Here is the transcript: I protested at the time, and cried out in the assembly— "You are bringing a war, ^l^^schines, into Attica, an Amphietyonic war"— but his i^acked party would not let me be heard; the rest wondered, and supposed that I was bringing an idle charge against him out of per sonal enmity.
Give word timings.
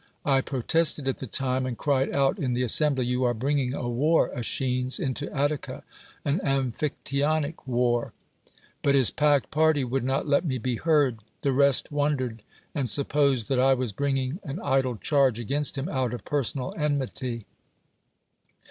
I 0.25 0.41
protested 0.41 1.07
at 1.07 1.19
the 1.19 1.27
time, 1.27 1.67
and 1.67 1.77
cried 1.77 2.11
out 2.11 2.39
in 2.39 2.55
the 2.55 2.63
assembly— 2.63 3.05
"You 3.05 3.23
are 3.23 3.35
bringing 3.35 3.75
a 3.75 3.87
war, 3.87 4.31
^l^^schines, 4.35 4.99
into 4.99 5.31
Attica, 5.31 5.83
an 6.25 6.39
Amphietyonic 6.39 7.67
war"— 7.67 8.11
but 8.81 8.95
his 8.95 9.11
i^acked 9.11 9.51
party 9.51 9.83
would 9.83 10.03
not 10.03 10.27
let 10.27 10.43
me 10.43 10.57
be 10.57 10.77
heard; 10.77 11.19
the 11.43 11.53
rest 11.53 11.91
wondered, 11.91 12.41
and 12.73 12.89
supposed 12.89 13.47
that 13.49 13.59
I 13.59 13.75
was 13.75 13.91
bringing 13.91 14.39
an 14.43 14.59
idle 14.63 14.95
charge 14.97 15.39
against 15.39 15.77
him 15.77 15.87
out 15.87 16.15
of 16.15 16.25
per 16.25 16.41
sonal 16.41 16.75
enmity. 16.75 17.45